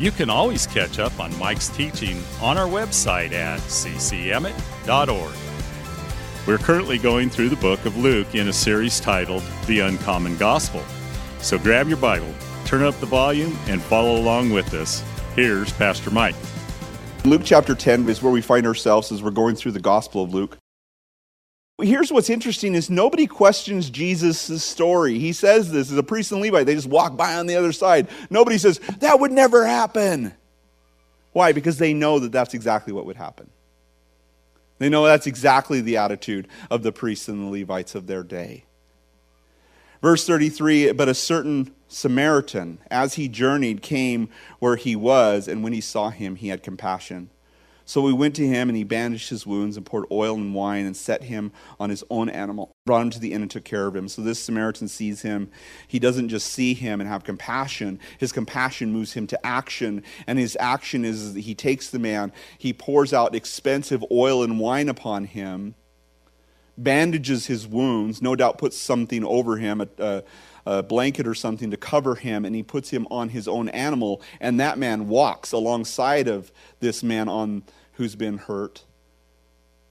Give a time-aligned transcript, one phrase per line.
[0.00, 5.34] you can always catch up on Mike's teaching on our website at ccemmett.org.
[6.46, 10.82] We're currently going through the book of Luke in a series titled The Uncommon Gospel.
[11.40, 15.04] So grab your Bible, turn up the volume, and follow along with us.
[15.36, 16.34] Here's Pastor Mike.
[17.26, 20.32] Luke chapter 10 is where we find ourselves as we're going through the Gospel of
[20.32, 20.56] Luke
[21.80, 25.18] here's what's interesting is nobody questions jesus' story.
[25.18, 26.66] He says this as a priest and levite.
[26.66, 28.08] They just walk by on the other side.
[28.30, 30.34] Nobody says that would never happen.
[31.32, 31.52] Why?
[31.52, 33.50] Because they know that that's exactly what would happen.
[34.78, 38.64] They know that's exactly the attitude of the priests and the levites of their day.
[40.00, 45.72] Verse 33 but a certain samaritan as he journeyed came where he was and when
[45.72, 47.28] he saw him he had compassion
[47.90, 50.86] so we went to him, and he bandaged his wounds and poured oil and wine
[50.86, 53.88] and set him on his own animal, brought him to the inn and took care
[53.88, 54.06] of him.
[54.06, 55.50] So this Samaritan sees him.
[55.88, 60.04] He doesn't just see him and have compassion, his compassion moves him to action.
[60.28, 64.88] And his action is he takes the man, he pours out expensive oil and wine
[64.88, 65.74] upon him,
[66.78, 69.80] bandages his wounds, no doubt puts something over him.
[69.80, 70.22] A, a,
[70.66, 74.22] a blanket or something to cover him, and he puts him on his own animal,
[74.40, 77.64] and that man walks alongside of this man on
[78.00, 78.82] who's been hurt.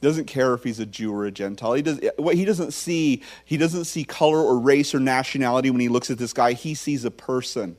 [0.00, 1.74] Doesn't care if he's a Jew or a Gentile.
[1.74, 5.82] He, does, what he doesn't see, he doesn't see color or race or nationality when
[5.82, 6.54] he looks at this guy.
[6.54, 7.76] He sees a person.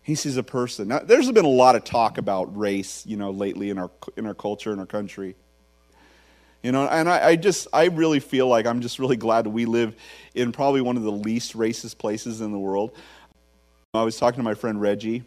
[0.00, 0.88] He sees a person.
[0.88, 4.24] Now, there's been a lot of talk about race, you know, lately in our in
[4.24, 5.36] our culture in our country.
[6.62, 9.66] You know, and I, I, just, I really feel like I'm just really glad we
[9.66, 9.94] live
[10.34, 12.96] in probably one of the least racist places in the world.
[13.92, 15.22] I was talking to my friend Reggie,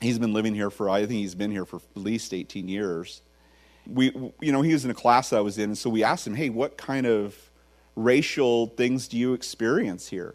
[0.00, 3.22] He's been living here for, I think he's been here for at least 18 years.
[3.86, 6.02] We, you know, he was in a class that I was in, and so we
[6.04, 7.36] asked him, hey, what kind of
[7.94, 10.34] racial things do you experience here?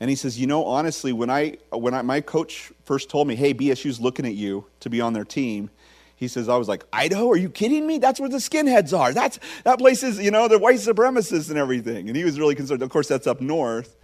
[0.00, 3.34] And he says, you know, honestly, when I, when I, my coach first told me,
[3.34, 5.70] hey, BSU's looking at you to be on their team,
[6.14, 7.98] he says, I was like, Idaho, are you kidding me?
[7.98, 9.12] That's where the skinheads are.
[9.12, 12.08] That's, that place is, you know, they're white supremacists and everything.
[12.08, 12.82] And he was really concerned.
[12.82, 13.96] Of course, that's up north.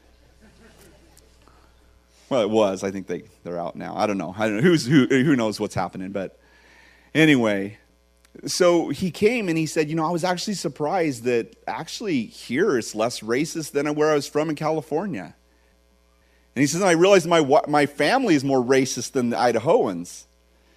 [2.29, 2.83] Well, it was.
[2.83, 3.95] I think they, they're out now.
[3.97, 4.35] I don't know.
[4.37, 4.63] I don't know.
[4.63, 6.11] Who's, who, who knows what's happening.
[6.11, 6.39] But
[7.15, 7.79] anyway,
[8.47, 12.79] so he came and he said, You know, I was actually surprised that actually here
[12.79, 15.35] it's less racist than where I was from in California.
[16.57, 20.25] And he says, I realized my, my family is more racist than the Idahoans.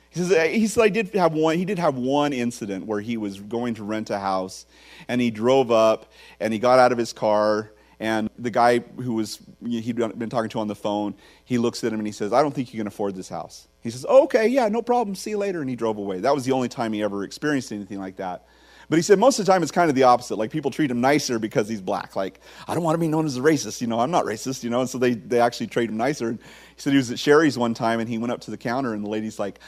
[0.10, 3.02] He says, uh, he said, I did have one, he did have one incident where
[3.02, 4.66] he was going to rent a house
[5.08, 9.14] and he drove up and he got out of his car and the guy who
[9.14, 11.16] was he'd been talking to on the phone,
[11.46, 13.68] he looks at him and he says, "I don't think you can afford this house."
[13.82, 15.16] He says, "Okay, yeah, no problem.
[15.16, 16.20] See you later." And he drove away.
[16.20, 18.46] That was the only time he ever experienced anything like that.
[18.90, 20.38] But he said most of the time it's kind of the opposite.
[20.38, 22.16] Like people treat him nicer because he's black.
[22.16, 23.82] Like I don't want to be known as a racist.
[23.82, 24.64] You know, I'm not racist.
[24.64, 26.30] You know, and so they they actually treat him nicer.
[26.30, 28.58] And he said he was at Shari's one time and he went up to the
[28.58, 29.60] counter and the lady's like,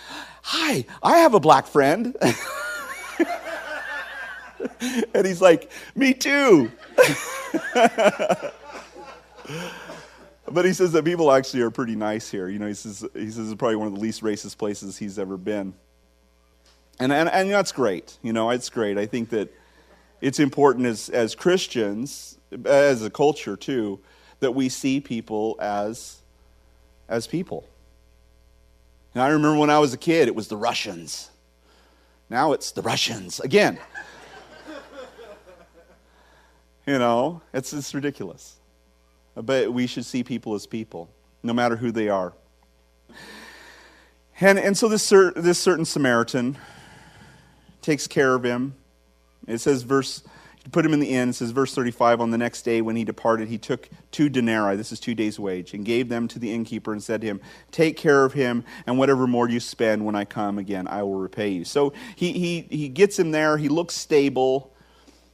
[0.44, 2.16] "Hi, I have a black friend."
[5.14, 6.72] and he's like, "Me too."
[10.52, 12.50] but he says that people actually are pretty nice here.
[12.50, 15.20] You know, he says he says it's probably one of the least racist places he's
[15.20, 15.74] ever been.
[17.00, 18.18] And, and, and that's great.
[18.22, 18.98] You know, it's great.
[18.98, 19.54] I think that
[20.22, 24.00] it's important as, as Christians, as a culture too,
[24.42, 26.22] that we see people as,
[27.08, 27.66] as people.
[29.14, 31.32] And I remember when I was a kid, it was the Russians.
[32.30, 33.80] Now it's the Russians again.
[36.90, 38.56] You know, it's, it's ridiculous.
[39.36, 41.08] But we should see people as people,
[41.44, 42.34] no matter who they are.
[44.42, 46.58] And, and so this, this certain Samaritan
[47.84, 48.74] takes care of him.
[49.46, 50.24] It says, verse,
[50.72, 51.30] put him in the inn.
[51.30, 54.76] It says, verse 35, on the next day when he departed, he took two denarii,
[54.76, 57.40] this is two days' wage, and gave them to the innkeeper and said to him,
[57.70, 61.20] Take care of him, and whatever more you spend when I come again, I will
[61.20, 61.66] repay you.
[61.66, 63.58] So he, he, he gets him there.
[63.58, 64.74] He looks stable.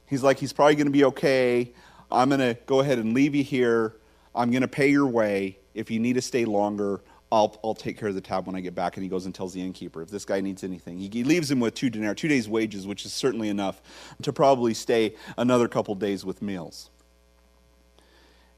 [0.06, 1.72] He's like, he's probably going to be okay.
[2.10, 3.96] I'm going to go ahead and leave you here.
[4.34, 5.58] I'm going to pay your way.
[5.74, 8.60] If you need to stay longer, I'll, I'll take care of the tab when I
[8.60, 8.96] get back.
[8.96, 10.98] And he goes and tells the innkeeper if this guy needs anything.
[10.98, 13.82] He, he leaves him with two denarii, two days' wages, which is certainly enough
[14.22, 16.90] to probably stay another couple days with meals.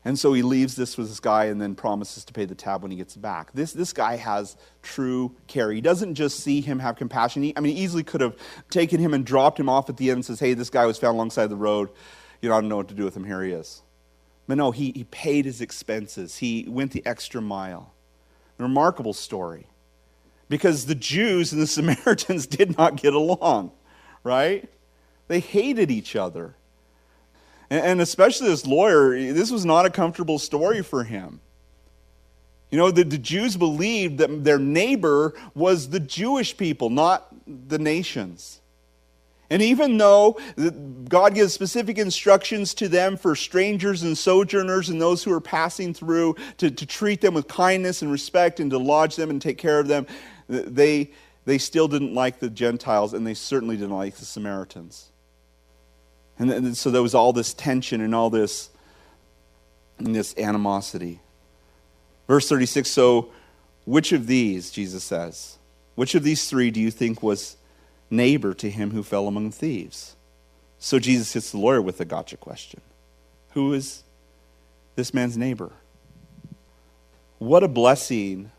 [0.04, 2.82] And so he leaves this with this guy and then promises to pay the tab
[2.82, 3.52] when he gets back.
[3.52, 5.72] This, this guy has true care.
[5.72, 7.42] He doesn't just see him have compassion.
[7.42, 8.36] He, I mean, he easily could have
[8.70, 10.98] taken him and dropped him off at the end and says, hey, this guy was
[10.98, 11.90] found alongside the road.
[12.40, 13.24] You know, I don't know what to do with him.
[13.24, 13.82] Here he is.
[14.46, 16.38] But no, he, he paid his expenses.
[16.38, 17.92] He went the extra mile.
[18.58, 19.66] A remarkable story.
[20.48, 23.72] Because the Jews and the Samaritans did not get along,
[24.22, 24.68] right?
[25.26, 26.54] They hated each other.
[27.70, 31.40] And especially this lawyer, this was not a comfortable story for him.
[32.70, 37.78] You know, the, the, Jews believed that their neighbor was the Jewish people, not the
[37.78, 38.60] nations.
[39.50, 40.38] And even though
[41.08, 45.94] God gives specific instructions to them for strangers and sojourners and those who are passing
[45.94, 49.56] through to, to treat them with kindness and respect and to lodge them and take
[49.56, 50.06] care of them,
[50.48, 51.10] they,
[51.46, 55.10] they still didn't like the Gentiles and they certainly didn't like the Samaritans.
[56.38, 58.70] And, so there was all this tension and all this,
[59.98, 61.20] and this animosity.
[62.26, 63.30] Verse 36 So,
[63.84, 65.58] which of these, Jesus says,
[65.94, 67.56] which of these three do you think was
[68.10, 70.14] neighbor to him who fell among thieves?
[70.78, 72.80] So Jesus hits the lawyer with a gotcha question
[73.54, 74.04] Who is
[74.94, 75.72] this man's neighbor?
[77.38, 78.52] What a blessing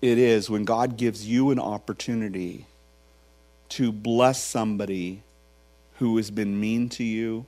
[0.00, 2.66] it is when God gives you an opportunity
[3.70, 5.22] to bless somebody
[5.98, 7.46] who has been mean to you,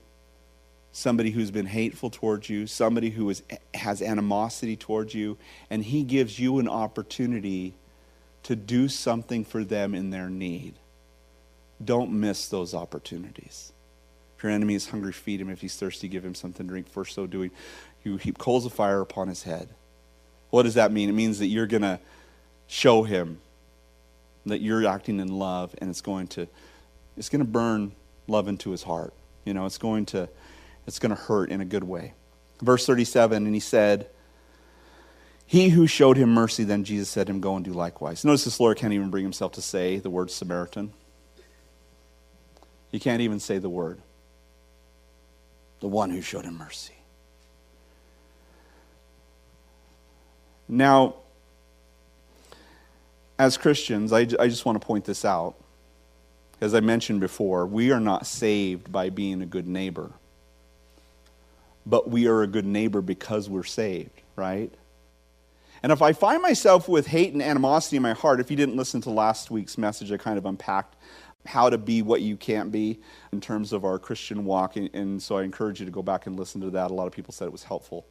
[0.92, 3.42] somebody who's been hateful towards you, somebody who is,
[3.74, 5.38] has animosity towards you,
[5.70, 7.74] and He gives you an opportunity
[8.42, 10.74] to do something for them in their need.
[11.84, 13.72] Don't miss those opportunities.
[14.36, 15.50] If your enemy is hungry, feed him.
[15.50, 16.88] If he's thirsty, give him something to drink.
[16.88, 17.50] For so doing,
[18.04, 19.68] you heap coals of fire upon his head.
[20.48, 21.08] What does that mean?
[21.08, 22.00] It means that you're going to
[22.66, 23.40] show him
[24.46, 26.48] that you're acting in love, and it's going to
[27.16, 27.92] it's going to burn
[28.30, 29.12] love into his heart.
[29.44, 30.28] You know, it's going to
[30.86, 32.14] it's going to hurt in a good way.
[32.62, 34.08] Verse 37, and he said,
[35.46, 38.24] He who showed him mercy, then Jesus said to him, Go and do likewise.
[38.24, 40.92] Notice this lawyer can't even bring himself to say the word Samaritan.
[42.90, 44.00] He can't even say the word.
[45.80, 46.94] The one who showed him mercy.
[50.68, 51.16] Now,
[53.38, 55.54] as Christians, I, I just want to point this out.
[56.60, 60.10] As I mentioned before, we are not saved by being a good neighbor,
[61.86, 64.72] but we are a good neighbor because we're saved, right?
[65.82, 68.76] And if I find myself with hate and animosity in my heart, if you didn't
[68.76, 70.96] listen to last week's message, I kind of unpacked
[71.46, 73.00] how to be what you can't be
[73.32, 74.76] in terms of our Christian walk.
[74.76, 76.90] And so I encourage you to go back and listen to that.
[76.90, 78.04] A lot of people said it was helpful.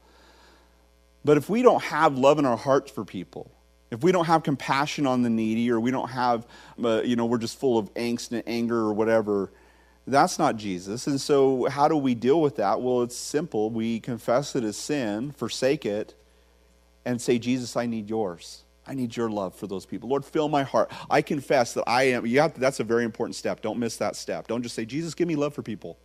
[1.23, 3.51] But if we don't have love in our hearts for people,
[3.91, 6.45] if we don't have compassion on the needy, or we don't have,
[6.83, 9.51] uh, you know, we're just full of angst and anger or whatever,
[10.05, 11.07] that's not Jesus.
[11.07, 12.81] And so, how do we deal with that?
[12.81, 13.69] Well, it's simple.
[13.69, 16.15] We confess it as sin, forsake it,
[17.05, 18.63] and say, Jesus, I need yours.
[18.85, 20.09] I need your love for those people.
[20.09, 20.91] Lord, fill my heart.
[21.09, 22.25] I confess that I am.
[22.25, 23.61] You have to, that's a very important step.
[23.61, 24.47] Don't miss that step.
[24.47, 25.99] Don't just say, Jesus, give me love for people.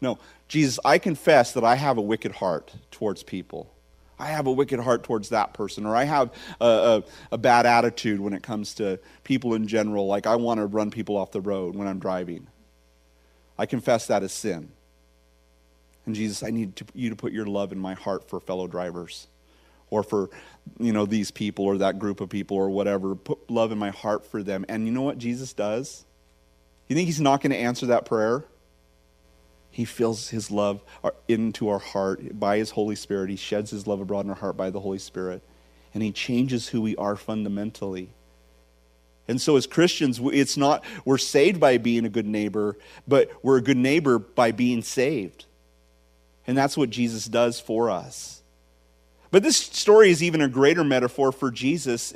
[0.00, 3.72] No, Jesus, I confess that I have a wicked heart towards people.
[4.18, 7.66] I have a wicked heart towards that person, or I have a, a, a, bad
[7.66, 11.30] attitude when it comes to people in general, like I want to run people off
[11.30, 12.48] the road when I'm driving.
[13.56, 14.70] I confess that as sin.
[16.06, 18.66] And Jesus, I need to, you to put your love in my heart for fellow
[18.66, 19.26] drivers
[19.90, 20.30] or for
[20.78, 23.14] you know these people or that group of people or whatever.
[23.14, 24.64] Put love in my heart for them.
[24.68, 26.04] And you know what jesus does?
[26.88, 28.44] You think he's not going to answer that prayer
[29.78, 33.30] he fills his love uh, into our heart by his Holy Spirit.
[33.30, 35.40] He sheds his love abroad in our heart by the Holy Spirit.
[35.94, 38.10] And he changes who we are fundamentally.
[39.28, 43.58] And so, as Christians, it's not we're saved by being a good neighbor, but we're
[43.58, 45.44] a good neighbor by being saved.
[46.44, 48.42] And that's what Jesus does for us.
[49.30, 52.14] But this story is even a greater metaphor for Jesus.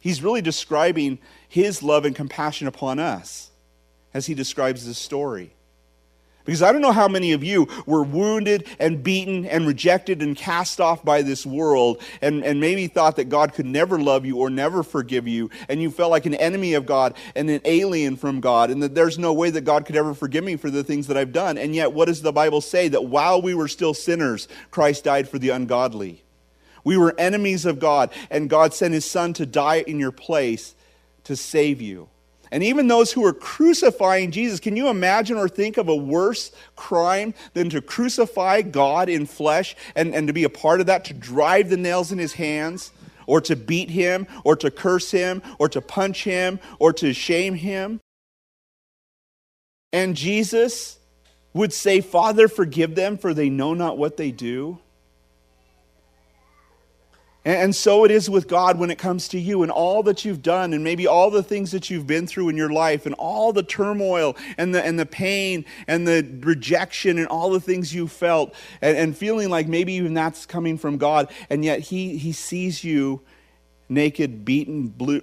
[0.00, 3.48] He's really describing his love and compassion upon us
[4.12, 5.54] as he describes this story.
[6.50, 10.36] Because I don't know how many of you were wounded and beaten and rejected and
[10.36, 14.38] cast off by this world and, and maybe thought that God could never love you
[14.38, 18.16] or never forgive you, and you felt like an enemy of God and an alien
[18.16, 20.82] from God, and that there's no way that God could ever forgive me for the
[20.82, 21.56] things that I've done.
[21.56, 22.88] And yet, what does the Bible say?
[22.88, 26.24] That while we were still sinners, Christ died for the ungodly.
[26.82, 30.74] We were enemies of God, and God sent his Son to die in your place
[31.22, 32.08] to save you.
[32.52, 36.50] And even those who were crucifying Jesus, can you imagine or think of a worse
[36.74, 41.04] crime than to crucify God in flesh and, and to be a part of that,
[41.06, 42.90] to drive the nails in his hands,
[43.26, 47.54] or to beat him, or to curse him, or to punch him, or to shame
[47.54, 48.00] him?
[49.92, 50.98] And Jesus
[51.52, 54.80] would say, Father, forgive them, for they know not what they do?
[57.42, 60.42] And so it is with God when it comes to you and all that you've
[60.42, 63.50] done, and maybe all the things that you've been through in your life, and all
[63.52, 68.06] the turmoil and the, and the pain and the rejection and all the things you
[68.08, 72.32] felt, and, and feeling like maybe even that's coming from God, and yet He, he
[72.32, 73.22] sees you
[73.88, 75.22] naked, beaten, blue,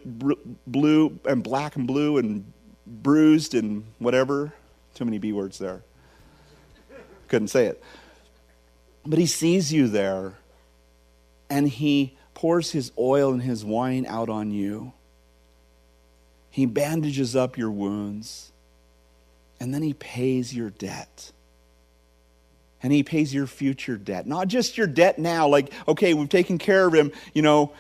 [0.66, 2.52] blue, and black and blue, and
[2.88, 4.52] bruised, and whatever.
[4.96, 5.84] Too many B words there.
[7.28, 7.84] Couldn't say it.
[9.06, 10.34] But He sees you there
[11.50, 14.94] and he pours his oil and his wine out on you.
[16.50, 18.52] He bandages up your wounds,
[19.60, 21.32] and then he pays your debt.
[22.84, 24.28] And he pays your future debt.
[24.28, 27.74] Not just your debt now, like, okay, we've taken care of him, you know,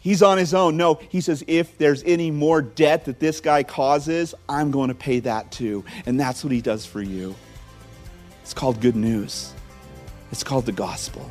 [0.00, 0.76] he's on his own.
[0.76, 4.94] No, he says, if there's any more debt that this guy causes, I'm going to
[4.94, 5.84] pay that too.
[6.06, 7.34] And that's what he does for you.
[8.42, 9.52] It's called good news,
[10.30, 11.30] it's called the gospel.